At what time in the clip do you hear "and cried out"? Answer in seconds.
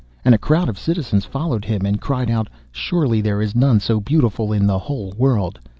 1.85-2.47